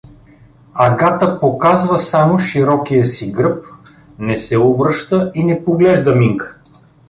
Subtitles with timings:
[0.73, 3.65] Агата показва само широкия си гръб,
[4.19, 6.57] не се обръща и не поглежда Минка.